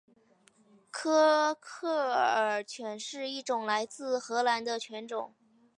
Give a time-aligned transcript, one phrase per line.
[0.89, 5.35] 科克尔犬是一种来自荷兰的犬种。